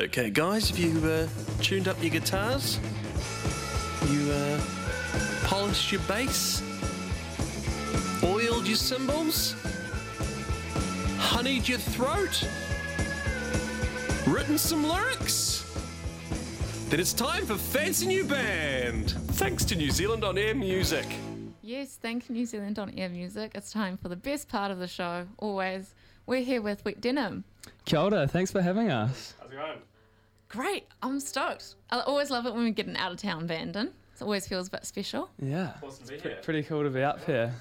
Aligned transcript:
Okay, 0.00 0.30
guys, 0.30 0.70
have 0.70 0.78
you 0.78 0.98
uh, 1.06 1.28
tuned 1.60 1.86
up 1.86 2.00
your 2.00 2.08
guitars? 2.08 2.80
You 4.08 4.32
uh, 4.32 4.58
polished 5.44 5.92
your 5.92 6.00
bass? 6.08 6.62
Oiled 8.24 8.66
your 8.66 8.78
cymbals? 8.78 9.54
Honeyed 11.18 11.68
your 11.68 11.76
throat? 11.76 12.48
Written 14.26 14.56
some 14.56 14.88
lyrics? 14.88 15.70
Then 16.88 16.98
it's 16.98 17.12
time 17.12 17.44
for 17.44 17.56
Fancy 17.56 18.06
New 18.06 18.24
Band! 18.24 19.10
Thanks 19.32 19.66
to 19.66 19.76
New 19.76 19.90
Zealand 19.90 20.24
on 20.24 20.38
Air 20.38 20.54
Music. 20.54 21.04
Yes, 21.60 21.98
thank 22.00 22.30
you, 22.30 22.34
New 22.34 22.46
Zealand 22.46 22.78
on 22.78 22.88
Air 22.96 23.10
Music. 23.10 23.52
It's 23.54 23.70
time 23.70 23.98
for 23.98 24.08
the 24.08 24.16
best 24.16 24.48
part 24.48 24.70
of 24.70 24.78
the 24.78 24.88
show, 24.88 25.26
always. 25.36 25.94
We're 26.24 26.42
here 26.42 26.62
with 26.62 26.86
Wet 26.86 27.02
Denim. 27.02 27.44
Kia 27.84 27.98
ora, 27.98 28.26
thanks 28.26 28.50
for 28.50 28.62
having 28.62 28.90
us. 28.90 29.34
How's 29.38 29.52
it 29.52 29.56
going? 29.56 29.78
Great, 30.50 30.86
I'm 31.02 31.18
stoked. 31.20 31.76
I 31.90 32.00
always 32.00 32.28
love 32.30 32.44
it 32.44 32.52
when 32.54 32.64
we 32.64 32.72
get 32.72 32.86
an 32.86 32.96
out 32.96 33.12
of 33.12 33.18
town 33.18 33.46
band 33.46 33.76
in. 33.76 33.86
It 33.86 34.22
always 34.22 34.46
feels 34.46 34.68
a 34.68 34.70
bit 34.72 34.84
special. 34.84 35.30
Yeah, 35.40 35.72
Awesome 35.82 36.04
to 36.06 36.12
be 36.12 36.18
pre- 36.18 36.30
here. 36.32 36.40
pretty 36.42 36.62
cool 36.64 36.82
to 36.82 36.90
be 36.90 37.02
up 37.02 37.24
here. 37.24 37.54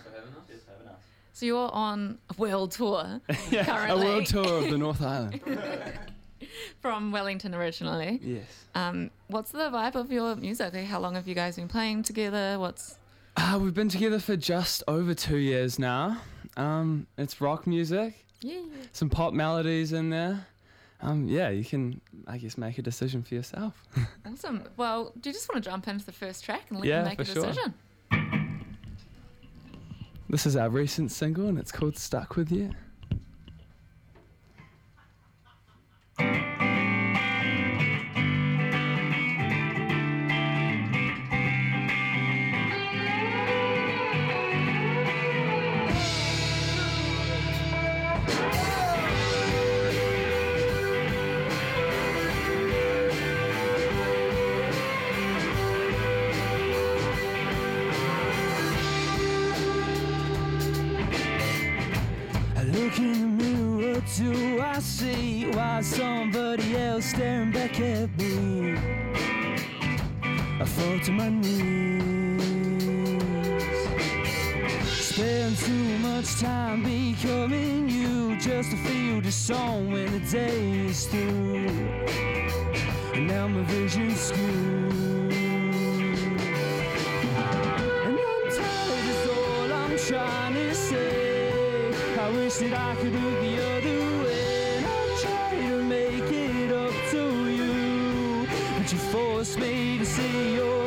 Yes, 0.49 0.61
having 0.67 0.87
us. 0.89 0.95
So 1.33 1.45
you're 1.45 1.71
on 1.71 2.17
a 2.29 2.33
world 2.41 2.71
tour 2.71 3.21
Yeah, 3.51 3.91
a 3.93 3.95
world 3.97 4.25
tour 4.25 4.63
of 4.63 4.69
the 4.69 4.77
North 4.77 5.01
Island. 5.01 5.39
from 6.81 7.11
Wellington 7.11 7.53
originally. 7.55 8.19
Yes. 8.23 8.45
Um, 8.75 9.11
what's 9.27 9.51
the 9.51 9.69
vibe 9.69 9.95
of 9.95 10.11
your 10.11 10.35
music? 10.35 10.73
Like, 10.73 10.85
how 10.85 10.99
long 10.99 11.15
have 11.15 11.27
you 11.27 11.35
guys 11.35 11.55
been 11.57 11.67
playing 11.67 12.03
together? 12.03 12.57
What's 12.59 12.97
Uh, 13.37 13.59
we've 13.61 13.73
been 13.73 13.89
together 13.89 14.19
for 14.19 14.35
just 14.35 14.83
over 14.87 15.13
two 15.13 15.37
years 15.37 15.77
now. 15.79 16.17
Um, 16.57 17.05
it's 17.17 17.39
rock 17.39 17.67
music, 17.67 18.25
yeah? 18.41 18.61
some 18.91 19.09
pop 19.09 19.33
melodies 19.33 19.93
in 19.93 20.09
there. 20.09 20.45
Um, 21.01 21.27
yeah, 21.29 21.49
you 21.49 21.63
can, 21.63 22.01
I 22.27 22.37
guess, 22.37 22.57
make 22.57 22.77
a 22.77 22.81
decision 22.81 23.23
for 23.23 23.33
yourself. 23.35 23.83
Awesome. 24.25 24.63
Well, 24.77 25.13
do 25.19 25.29
you 25.29 25.33
just 25.33 25.47
want 25.49 25.63
to 25.63 25.69
jump 25.69 25.87
into 25.87 26.05
the 26.05 26.11
first 26.11 26.43
track 26.43 26.63
and 26.69 26.79
let 26.79 26.87
Yeah, 26.87 27.03
me 27.03 27.09
make 27.09 27.19
a 27.21 27.25
for 27.25 27.31
sure. 27.33 27.45
decision? 27.45 27.73
this 30.29 30.45
is 30.45 30.55
our 30.55 30.69
recent 30.69 31.11
single, 31.11 31.47
and 31.47 31.57
it's 31.57 31.71
called 31.71 31.97
"Stuck 31.97 32.35
with 32.35 32.51
You." 32.51 32.71
Do 64.19 64.61
I 64.61 64.79
see? 64.79 65.49
Why 65.51 65.79
somebody 65.81 66.75
else 66.75 67.05
staring 67.05 67.51
back 67.51 67.79
at 67.79 68.09
me? 68.17 68.75
I 70.59 70.65
fall 70.65 70.99
to 71.05 71.11
my 71.11 71.29
knees. 71.29 72.43
Spend 74.85 75.57
too 75.57 75.97
much 75.99 76.35
time 76.41 76.83
becoming 76.83 77.89
you 77.89 78.37
just 78.39 78.71
to 78.71 78.77
feel 78.77 79.21
the 79.21 79.31
song 79.31 79.91
when 79.91 80.11
the 80.11 80.19
day 80.29 80.87
is 80.87 81.05
through. 81.05 81.67
And 83.13 83.27
now 83.27 83.47
my 83.47 83.63
vision's 83.63 84.19
skewed. 84.19 85.18
I 92.29 92.31
wish 92.31 92.57
that 92.57 92.73
I 92.73 92.95
could 93.01 93.11
look 93.11 93.41
the 93.41 93.57
other 93.57 94.23
way. 94.23 94.77
And 94.77 94.85
I 94.85 95.17
try 95.19 95.67
to 95.67 95.81
make 95.81 96.31
it 96.31 96.71
up 96.71 96.93
to 97.09 97.49
you. 97.49 98.47
But 98.77 98.91
you 98.91 98.99
force 98.99 99.57
me 99.57 99.97
to 99.97 100.05
see 100.05 100.53
your 100.57 100.78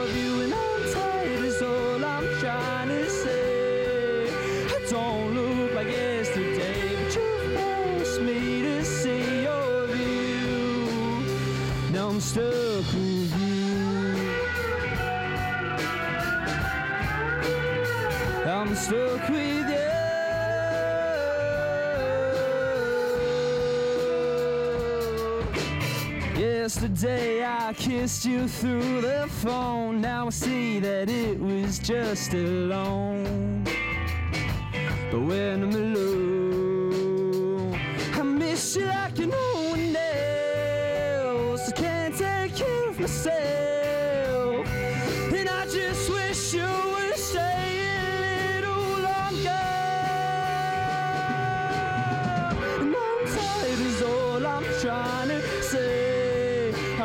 Yesterday 26.62 27.44
I 27.44 27.72
kissed 27.72 28.24
you 28.24 28.46
through 28.46 29.00
the 29.00 29.26
phone. 29.28 30.00
Now 30.00 30.28
I 30.28 30.30
see 30.30 30.78
that 30.78 31.10
it 31.10 31.40
was 31.40 31.80
just 31.80 32.32
a 32.34 32.36
loan. 32.36 33.64
But 35.10 35.22
when 35.22 35.64
I'm 35.64 35.74
alone, 35.74 36.31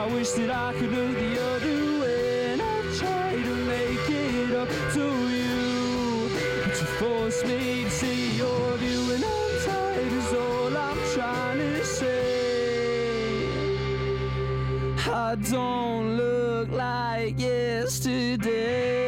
I 0.07 0.13
wish 0.13 0.31
that 0.31 0.49
I 0.49 0.71
could 0.71 0.89
look 0.89 1.17
the 1.17 1.41
other 1.51 1.99
way. 1.99 2.53
And 2.53 2.61
I 2.61 2.81
try 2.95 3.43
to 3.43 3.55
make 3.65 4.09
it 4.09 4.55
up 4.55 4.69
to 4.93 5.05
you. 5.35 6.29
But 6.63 6.79
you 6.79 6.87
force 6.97 7.43
me 7.43 7.83
to 7.83 7.89
see 7.89 8.37
your 8.37 8.77
view. 8.77 9.11
And 9.15 9.25
I'm 9.25 9.59
tired 9.65 10.13
is 10.13 10.33
all 10.33 10.77
I'm 10.77 10.97
trying 11.13 11.57
to 11.57 11.83
say. 11.83 13.49
I 15.11 15.35
don't 15.35 16.15
look 16.15 16.71
like 16.71 17.37
yesterday. 17.37 19.06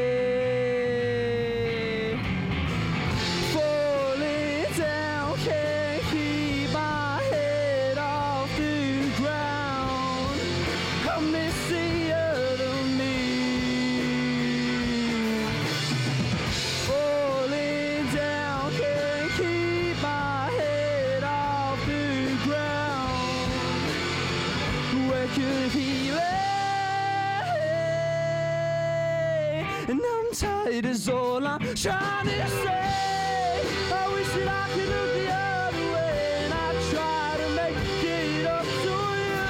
Tired 30.82 30.94
is 30.94 31.10
all 31.10 31.46
I'm 31.46 31.60
trying 31.76 32.26
to 32.26 32.48
say. 32.48 33.62
I 33.92 34.08
wish 34.14 34.28
that 34.30 34.48
I 34.48 34.70
could 34.74 34.88
look 34.88 35.14
the 35.14 35.28
other 35.30 35.86
way 35.94 36.46
and 36.46 36.54
I 36.54 36.72
try 36.92 37.36
to 37.42 37.50
make 37.50 38.04
it 38.04 38.46
up 38.46 38.64
to 38.64 38.98
you. 39.26 39.44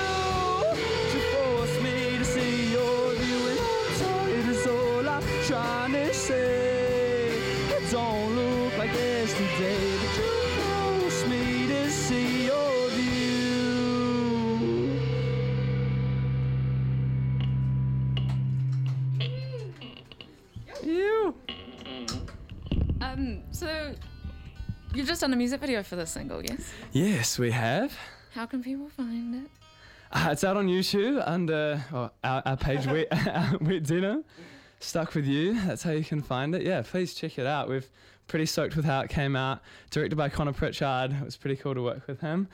You 1.13 1.22
force 1.34 1.75
me 1.84 2.17
to 2.17 2.26
see 2.26 2.72
your 2.72 3.14
view 3.14 3.41
and 3.52 3.59
I'm 3.59 4.67
all 4.67 5.08
I'm 5.08 5.23
trying 5.46 5.91
to 5.91 6.14
say. 6.14 7.37
It 7.78 7.91
don't 7.91 8.35
look 8.35 8.78
like 8.79 8.93
yesterday, 8.93 9.97
but 10.02 10.17
you 10.17 10.31
force 10.58 11.28
me 11.28 11.67
to 11.67 11.91
see 11.91 12.46
your 12.47 12.68
you've 24.99 25.07
just 25.07 25.22
done 25.22 25.31
a 25.31 25.35
music 25.37 25.61
video 25.61 25.81
for 25.81 25.96
this 25.96 26.11
single, 26.11 26.43
yes? 26.43 26.73
Yes, 26.91 27.40
we 27.40 27.51
have. 27.51 27.97
How 28.34 28.46
can 28.46 28.61
people 28.61 28.90
find 28.90 29.46
it? 29.46 29.51
Uh, 30.11 30.29
it's 30.31 30.43
out 30.43 30.57
on 30.57 30.67
YouTube 30.67 31.23
under 31.25 31.81
oh, 31.93 32.09
our, 32.23 32.43
our 32.46 32.57
page, 32.57 32.85
Wet, 32.85 33.07
Wet 33.61 33.84
Denim. 33.84 34.25
Stuck 34.81 35.16
with 35.16 35.25
you. 35.25 35.59
That's 35.61 35.84
how 35.84 35.91
you 35.91 36.03
can 36.03 36.22
find 36.22 36.53
it. 36.53 36.63
Yeah, 36.63 36.81
please 36.81 37.13
check 37.13 37.40
it 37.40 37.46
out. 37.46 37.69
We've 37.69 37.87
pretty 38.28 38.46
stoked 38.46 38.75
with 38.75 38.84
how 38.85 38.99
it 39.01 39.09
came 39.09 39.35
out. 39.37 39.61
Directed 39.90 40.17
by 40.17 40.28
Connor 40.29 40.51
Pritchard. 40.53 41.13
It 41.13 41.23
was 41.23 41.37
pretty 41.37 41.55
cool 41.55 41.75
to 41.75 41.81
work 41.81 42.05
with 42.07 42.19
him. 42.19 42.47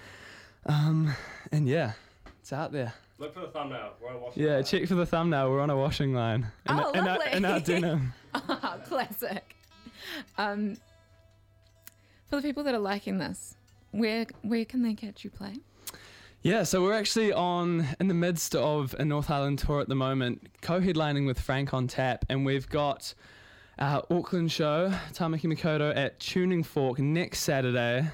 Um, 0.68 1.13
and 1.51 1.68
yeah, 1.68 1.94
it's 2.41 2.53
out 2.53 2.71
there. 2.71 2.94
Look 3.18 3.33
for 3.33 3.39
the 3.39 3.48
thumbnail. 3.48 3.94
We're 4.01 4.09
on 4.09 4.21
washing 4.21 4.44
Yeah, 4.44 4.56
line. 4.56 4.63
check 4.65 4.88
for 4.88 4.95
the 4.95 5.06
thumbnail. 5.06 5.50
We're 5.50 5.62
on 5.62 5.69
a 5.71 5.77
washing 5.77 6.13
line. 6.13 6.48
In, 6.69 6.80
Oh, 6.80 6.83
our, 6.83 6.94
in, 6.94 7.00
our, 7.07 7.18
lovely. 7.18 7.31
in 7.31 7.45
our 7.45 7.59
denim. 7.59 8.13
Ah, 8.36 8.77
Classic. 8.86 9.56
Um, 10.38 10.77
for 12.36 12.42
the 12.42 12.48
people 12.50 12.64
that 12.66 12.76
are 12.76 12.80
liking 12.80 13.18
this, 13.18 13.56
where 13.92 14.26
where 14.42 14.66
can 14.66 14.82
they 14.82 14.94
catch 14.94 15.24
you 15.24 15.30
play? 15.30 15.56
Yeah, 16.42 16.64
so 16.64 16.84
we're 16.84 16.94
actually 16.94 17.32
on 17.32 17.88
in 17.98 18.10
the 18.10 18.14
midst 18.14 18.56
of 18.56 18.94
a 19.00 19.06
North 19.06 19.32
Island 19.32 19.60
tour 19.60 19.80
at 19.80 19.88
the 19.88 19.96
moment, 19.96 20.50
co-headlining 20.62 21.26
with 21.26 21.40
Frank 21.40 21.74
on 21.74 21.88
Tap, 21.88 22.26
and 22.28 22.46
we've 22.46 22.68
got 22.68 23.14
our 23.80 24.04
Auckland 24.12 24.52
show, 24.52 24.92
Tamaki 25.14 25.46
Makaurau, 25.46 25.96
at 25.96 26.20
Tuning 26.20 26.62
Fork 26.62 27.00
next 27.00 27.40
Saturday. 27.40 28.00
I 28.00 28.12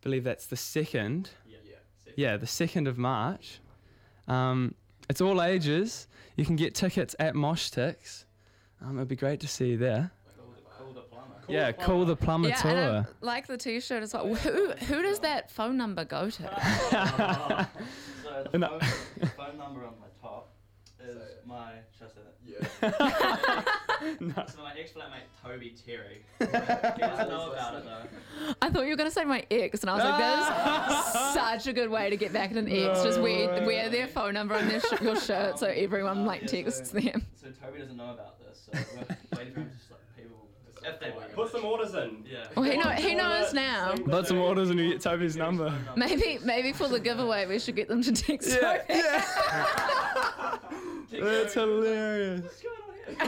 believe 0.00 0.24
that's 0.24 0.46
the 0.46 0.56
second. 0.56 1.28
Yeah, 1.46 1.58
yeah 1.68 2.12
yeah 2.16 2.36
the 2.38 2.46
second 2.46 2.88
of 2.88 2.96
March. 2.96 3.60
Um, 4.28 4.74
it's 5.10 5.20
all 5.20 5.42
ages. 5.42 6.08
You 6.36 6.46
can 6.46 6.56
get 6.56 6.74
tickets 6.74 7.14
at 7.18 7.34
Moshtix. 7.34 8.24
Um, 8.80 8.96
it'd 8.96 9.08
be 9.08 9.16
great 9.16 9.40
to 9.40 9.46
see 9.46 9.72
you 9.72 9.76
there. 9.76 10.10
Yeah, 11.52 11.66
the 11.66 11.72
call 11.74 12.04
the 12.04 12.16
plumber 12.16 12.48
yeah, 12.48 12.56
tour. 12.56 12.70
and 12.72 13.06
I 13.06 13.10
like 13.20 13.46
the 13.46 13.56
T-shirt 13.56 14.02
as 14.02 14.14
well. 14.14 14.34
Who 14.34 14.70
who 14.72 15.02
does 15.02 15.18
that 15.20 15.50
phone 15.50 15.76
number 15.76 16.04
go 16.04 16.30
to? 16.30 17.68
So 18.22 18.46
the 18.52 18.58
No. 18.58 18.68
phone, 18.68 18.80
the 19.20 19.26
phone 19.26 19.58
number 19.58 19.84
on 19.84 19.94
my 20.00 20.06
top 20.20 20.54
is 21.00 21.16
my. 21.46 21.72
Should 21.98 22.06
I 22.06 22.10
say 22.10 22.20
that? 22.80 23.64
No. 24.20 24.34
So 24.48 24.62
my 24.62 24.72
ex-flatmate 24.76 25.28
Toby 25.44 25.76
Terry. 25.86 26.24
he 26.40 26.44
doesn't 26.46 27.28
know 27.28 27.52
about 27.52 27.74
it 27.76 27.84
though. 27.84 28.54
I 28.60 28.68
thought 28.68 28.82
you 28.82 28.90
were 28.90 28.96
going 28.96 29.08
to 29.08 29.14
say 29.14 29.24
my 29.24 29.46
ex, 29.48 29.82
and 29.82 29.90
I 29.90 29.94
was 29.94 30.02
like, 30.04 30.18
that 30.18 31.14
is 31.28 31.34
such 31.34 31.66
a 31.68 31.72
good 31.72 31.88
way 31.88 32.10
to 32.10 32.16
get 32.16 32.32
back 32.32 32.50
at 32.50 32.56
an 32.56 32.68
ex. 32.68 33.04
Just 33.04 33.20
wear, 33.20 33.64
wear 33.64 33.88
their 33.90 34.08
phone 34.08 34.34
number 34.34 34.56
on 34.56 34.66
their 34.66 34.80
sh- 34.80 35.00
your 35.02 35.14
shirt 35.20 35.60
so 35.60 35.68
everyone 35.68 36.18
uh, 36.18 36.24
like 36.24 36.42
Yeah, 36.42 36.62
texts 36.62 36.90
so- 36.90 36.98
them. 36.98 37.24
So 37.40 37.46
Toby 37.64 37.78
doesn't 37.78 37.96
know 37.96 38.10
about 38.12 38.40
this. 38.40 38.68
So 38.72 38.72
we're 38.96 39.38
waiting 39.38 39.54
for 39.54 39.60
him 39.60 39.70
to 39.70 39.76
just 39.76 39.90
like 39.92 40.00
people 40.00 40.01
if 40.84 41.00
they 41.00 41.10
want. 41.10 41.32
Put 41.34 41.50
some 41.52 41.64
orders 41.64 41.94
in. 41.94 42.24
Yeah. 42.30 42.46
Well, 42.56 42.64
he, 42.64 42.76
know, 42.76 42.90
he 42.90 43.14
knows 43.14 43.46
order, 43.48 43.54
now. 43.54 43.94
Put 43.96 44.26
some 44.26 44.36
the- 44.38 44.42
orders 44.42 44.70
and 44.70 44.78
you 44.78 44.90
get 44.92 45.00
Toby's 45.00 45.36
number. 45.36 45.72
Maybe 45.96 46.38
maybe 46.44 46.72
for 46.72 46.88
the 46.88 47.00
giveaway, 47.00 47.46
we 47.46 47.58
should 47.58 47.76
get 47.76 47.88
them 47.88 48.02
to 48.02 48.12
text 48.12 48.58
Yeah, 48.60 48.78
Toby. 48.78 48.84
yeah. 48.88 50.58
That's 51.20 51.54
hilarious. 51.54 52.62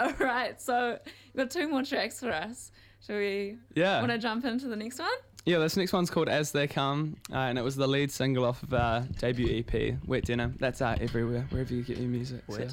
All 0.00 0.12
right, 0.18 0.60
so 0.60 0.98
we've 1.34 1.44
got 1.44 1.50
two 1.50 1.68
more 1.68 1.82
tracks 1.84 2.18
for 2.20 2.30
us. 2.32 2.72
Shall 3.06 3.16
we 3.16 3.56
Yeah. 3.74 4.00
want 4.00 4.10
to 4.12 4.18
jump 4.18 4.44
into 4.44 4.66
the 4.68 4.76
next 4.76 4.98
one? 4.98 5.10
Yeah, 5.44 5.58
this 5.58 5.76
next 5.76 5.92
one's 5.92 6.08
called 6.10 6.28
As 6.28 6.52
They 6.52 6.66
Come, 6.68 7.16
uh, 7.32 7.36
and 7.36 7.58
it 7.58 7.62
was 7.62 7.74
the 7.76 7.86
lead 7.88 8.10
single 8.12 8.44
off 8.44 8.62
of 8.62 8.72
our 8.74 9.00
debut 9.18 9.58
EP, 9.66 9.96
Wet 10.06 10.24
Dinner. 10.24 10.52
That's 10.58 10.80
out 10.80 11.00
everywhere, 11.00 11.46
wherever 11.50 11.74
you 11.74 11.82
get 11.82 11.98
your 11.98 12.08
music. 12.08 12.42
so- 12.48 12.68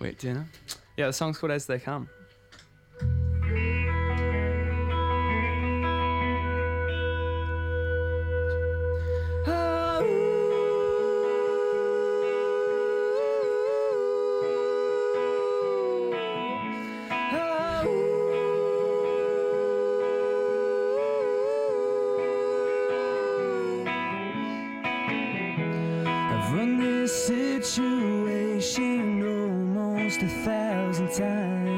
Wet 0.00 0.18
Denim. 0.18 0.48
Yeah, 0.96 1.08
the 1.08 1.12
song's 1.12 1.38
called 1.38 1.50
As 1.50 1.66
They 1.66 1.78
Come. 1.78 2.08
Situation 27.06 29.22
almost 29.22 30.22
a 30.22 30.28
thousand 30.28 30.63
在。 31.08 31.73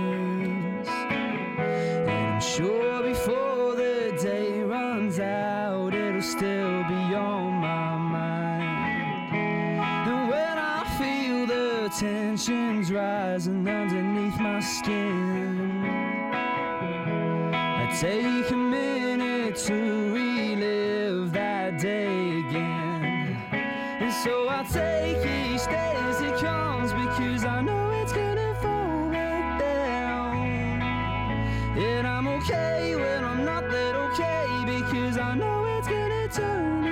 And 31.79 32.07
I'm 32.07 32.27
okay 32.27 32.97
when 32.97 33.23
I'm 33.23 33.45
not 33.45 33.69
that 33.71 33.95
okay 33.95 34.47
because 34.65 35.19
I 35.19 35.35
know 35.35 35.67
it's 35.77 35.87
gonna 35.87 36.27
turn 36.29 36.86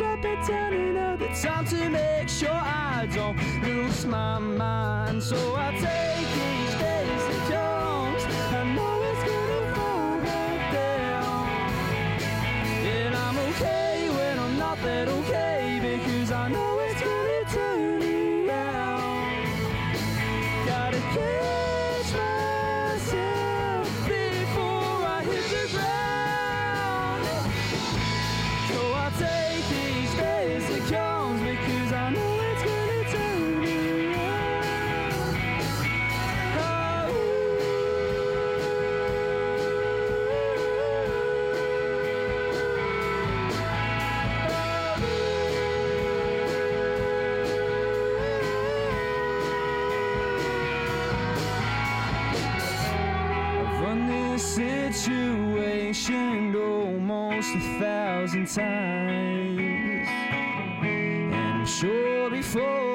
I 0.00 0.02
drop 0.02 0.24
it 0.24 0.48
down 0.48 0.72
another 0.72 1.28
time 1.42 1.66
to 1.66 1.90
make 1.90 2.26
sure 2.26 2.48
I 2.48 3.06
don't 3.12 3.36
lose 3.62 4.06
my 4.06 4.38
mind. 4.38 5.22
So 5.22 5.36
I 5.54 5.72
take 5.72 6.26
each 6.26 6.78
day 6.80 7.04
as 7.16 7.50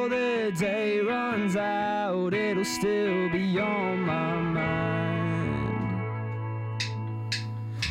the 0.10 0.52
day 0.58 1.00
runs 1.00 1.56
out, 1.56 2.34
it'll 2.34 2.66
still 2.66 3.30
be 3.32 3.60
on 3.60 4.02
my 4.02 4.42
mind. 4.42 4.66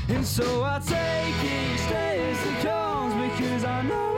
And 0.09 0.25
so 0.27 0.63
I 0.63 0.79
take 0.81 1.35
each 1.45 1.89
day 1.89 2.31
as 2.31 2.47
it 2.47 2.67
comes 2.67 3.15
because 3.33 3.65
I 3.65 3.83
know 3.83 4.14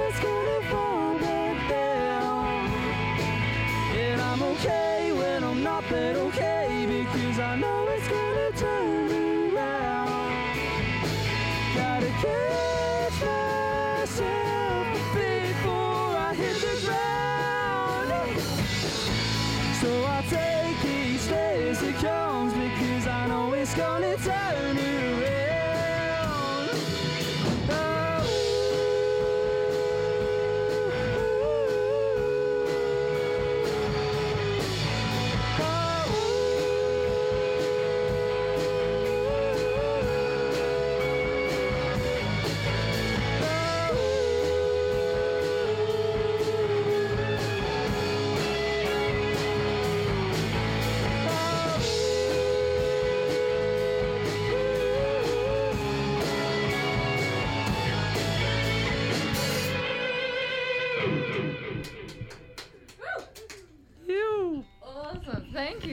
gonna 23.76 24.16
turn 24.16 24.85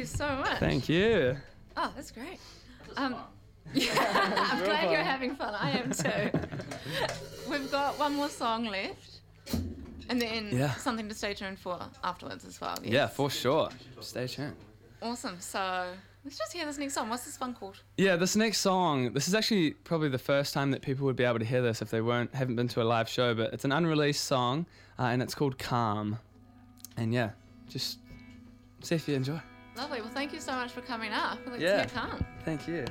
you 0.04 0.08
so 0.08 0.28
much. 0.36 0.60
Thank 0.60 0.90
you. 0.90 1.38
Oh, 1.78 1.92
that's 1.96 2.12
great. 2.12 2.40
Um, 2.98 3.16
yeah, 3.74 4.48
I'm 4.52 4.64
glad 4.64 4.92
you're 4.92 5.02
having 5.02 5.36
fun. 5.36 5.56
I 5.56 5.72
am 5.72 5.92
too. 5.92 6.30
We've 7.50 7.72
got 7.72 7.98
one 7.98 8.16
more 8.16 8.30
song 8.30 8.66
left, 8.66 9.20
and 10.10 10.22
then 10.22 10.50
Yeah. 10.52 10.74
something 10.76 11.08
to 11.10 11.16
stay 11.16 11.34
tuned 11.34 11.60
for 11.60 11.80
afterwards 12.04 12.46
as 12.46 12.60
well. 12.60 12.78
Yeah, 12.84 13.08
for 13.08 13.30
sure. 13.30 13.70
Stay 14.02 14.28
tuned. 14.28 14.56
Awesome. 15.02 15.40
So 15.40 15.88
let's 16.26 16.38
just 16.38 16.54
hear 16.54 16.66
this 16.66 16.78
next 16.78 16.94
song. 16.94 17.10
What's 17.10 17.26
this 17.26 17.40
one 17.40 17.54
called? 17.54 17.82
Yeah, 17.98 18.16
this 18.18 18.36
next 18.36 18.60
song, 18.60 19.14
this 19.14 19.28
is 19.28 19.36
actually 19.36 19.72
probably 19.72 20.10
the 20.10 20.18
first 20.18 20.54
time 20.54 20.72
that 20.72 20.82
people 20.82 21.06
would 21.06 21.16
be 21.16 21.24
able 21.24 21.40
to 21.40 21.46
hear 21.46 21.62
this 21.62 21.82
if 21.82 21.90
they 21.90 22.02
weren't 22.02 22.34
haven't 22.36 22.56
been 22.58 22.68
to 22.70 22.82
a 22.82 22.84
live 22.96 23.08
show, 23.10 23.34
but 23.34 23.54
it's 23.54 23.66
an 23.66 23.72
unreleased 23.72 24.24
song 24.26 24.66
uh, 25.00 25.04
and 25.04 25.22
it's 25.22 25.34
called 25.36 25.58
Calm. 25.58 26.20
And 26.98 27.14
yeah, 27.14 27.32
just 27.70 28.00
see 28.82 28.96
if 28.96 29.08
you 29.08 29.16
enjoy. 29.16 29.40
Lovely. 29.76 30.02
Well, 30.02 30.10
thank 30.10 30.34
you 30.34 30.40
so 30.40 30.54
much 30.54 30.72
for 30.72 30.82
coming 30.82 31.12
up. 31.12 31.40
Let's 31.48 31.62
Yeah. 31.62 31.86
Thank 32.46 32.68
you. 32.68 32.86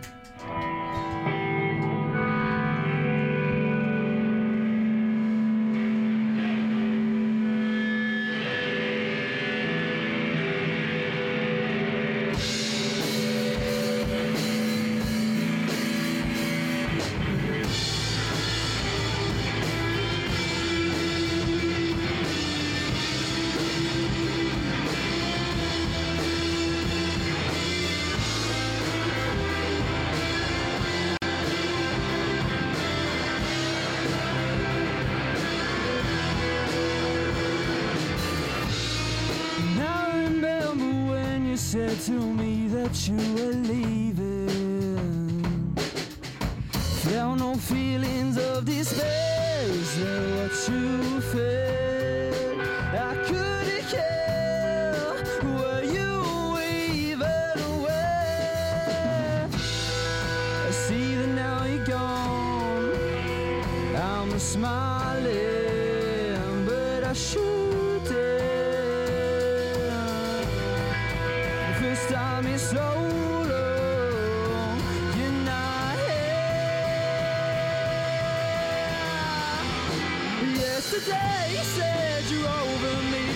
Yesterday. 80.92 81.56
Said 81.62 82.24
you're 82.30 82.46
over 82.46 83.02
me, 83.10 83.31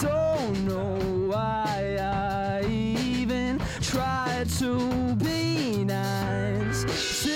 don't 0.00 0.64
know 0.66 0.96
why 1.28 1.96
I 2.00 2.64
even 2.68 3.58
tried 3.80 4.48
to 4.58 5.14
be 5.16 5.84
nice. 5.84 7.27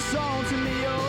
Put 0.00 0.12
this 0.12 0.14
on 0.14 0.44
to 0.44 0.56
oh. 0.86 0.99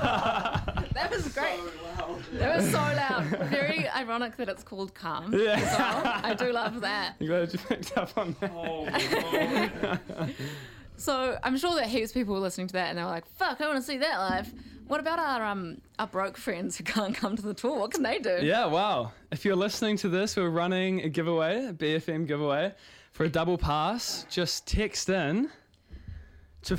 That 0.00 1.10
was 1.10 1.28
great. 1.34 1.60
That 2.32 2.56
was 2.56 2.70
so 2.70 2.78
loud. 2.78 3.24
Very 3.50 3.88
ironic 3.88 4.36
that 4.36 4.48
it's 4.48 4.62
called 4.62 4.94
Calm. 4.94 5.32
Yeah. 5.32 5.52
as 5.56 5.78
well. 5.78 6.02
I 6.24 6.34
do 6.34 6.52
love 6.52 6.80
that. 6.80 7.14
You 7.18 7.28
glad 7.28 7.52
you 7.52 7.58
picked 7.58 7.96
up 7.96 8.16
on 8.16 8.36
that? 8.40 8.50
Oh, 8.54 10.28
So 10.98 11.38
I'm 11.42 11.58
sure 11.58 11.74
that 11.76 11.88
heaps 11.88 12.10
of 12.10 12.14
people 12.14 12.32
were 12.34 12.40
listening 12.40 12.68
to 12.68 12.72
that 12.74 12.88
and 12.88 12.98
they 12.98 13.02
were 13.02 13.10
like, 13.10 13.26
"Fuck, 13.26 13.60
I 13.60 13.66
want 13.66 13.76
to 13.78 13.82
see 13.82 13.98
that 13.98 14.18
live." 14.18 14.52
What 14.86 14.98
about 15.00 15.18
our 15.18 15.44
um 15.44 15.82
our 15.98 16.06
broke 16.06 16.38
friends 16.38 16.78
who 16.78 16.84
can't 16.84 17.14
come 17.14 17.36
to 17.36 17.42
the 17.42 17.52
tour? 17.52 17.78
What 17.78 17.90
can 17.90 18.02
they 18.02 18.18
do? 18.18 18.38
Yeah, 18.40 18.64
wow. 18.66 19.12
If 19.30 19.44
you're 19.44 19.56
listening 19.56 19.98
to 19.98 20.08
this, 20.08 20.36
we're 20.36 20.48
running 20.48 21.02
a 21.02 21.08
giveaway, 21.10 21.66
a 21.66 21.72
BFM 21.74 22.26
giveaway, 22.26 22.72
for 23.12 23.24
a 23.24 23.28
double 23.28 23.58
pass. 23.58 24.24
Just 24.30 24.66
text 24.66 25.10
in 25.10 25.50
to 26.62 26.76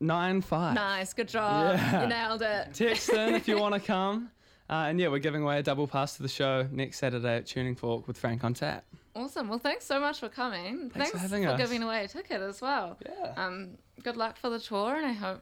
5395. 0.00 0.74
Nice, 0.74 1.12
good 1.14 1.28
job. 1.28 1.76
Yeah. 1.76 2.02
You 2.02 2.08
nailed 2.08 2.42
it. 2.42 2.68
Text 2.74 3.08
in 3.10 3.34
if 3.34 3.48
you 3.48 3.58
want 3.58 3.74
to 3.74 3.80
come. 3.86 4.30
Uh, 4.68 4.86
and 4.88 4.98
yeah, 5.00 5.08
we're 5.08 5.18
giving 5.20 5.42
away 5.42 5.58
a 5.58 5.62
double 5.62 5.86
pass 5.86 6.16
to 6.16 6.22
the 6.22 6.28
show 6.28 6.66
next 6.72 6.98
Saturday 6.98 7.36
at 7.36 7.46
Tuning 7.46 7.76
Fork 7.76 8.06
with 8.08 8.18
Frank 8.18 8.42
on 8.44 8.52
tap. 8.52 8.84
Awesome. 9.14 9.48
Well, 9.48 9.58
thanks 9.60 9.86
so 9.86 10.00
much 10.00 10.18
for 10.20 10.28
coming. 10.28 10.90
Thanks 10.90 11.10
for 11.12 11.18
having 11.18 11.46
us. 11.46 11.58
giving 11.58 11.82
away 11.82 12.04
a 12.04 12.08
ticket 12.08 12.42
as 12.42 12.60
well. 12.60 12.98
Yeah. 13.06 13.32
Um, 13.36 13.78
good 14.02 14.16
luck 14.16 14.36
for 14.36 14.50
the 14.50 14.58
tour, 14.58 14.96
and 14.96 15.06
I 15.06 15.12
hope 15.12 15.40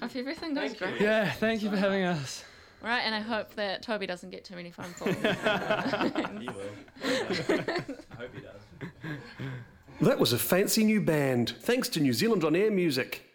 hope 0.00 0.16
everything 0.16 0.54
goes 0.54 0.70
Thank 0.72 0.80
you. 0.80 0.86
great. 0.86 1.00
Yeah, 1.00 1.30
thank 1.32 1.62
you 1.62 1.70
for 1.70 1.76
having 1.76 2.02
us. 2.02 2.44
Right, 2.82 3.02
and 3.02 3.14
I 3.14 3.20
hope 3.20 3.54
that 3.54 3.82
Toby 3.82 4.06
doesn't 4.06 4.30
get 4.30 4.44
too 4.44 4.56
many 4.56 4.72
phone 4.72 4.92
calls. 4.98 5.14
he 5.14 6.48
will. 6.48 6.56
I 7.04 8.16
hope 8.16 8.34
he 8.34 8.40
does. 8.40 8.62
That 10.00 10.18
was 10.18 10.32
a 10.32 10.38
fancy 10.38 10.82
new 10.82 11.00
band, 11.00 11.54
thanks 11.60 11.88
to 11.90 12.00
New 12.00 12.12
Zealand 12.12 12.42
On 12.42 12.56
Air 12.56 12.72
Music. 12.72 13.31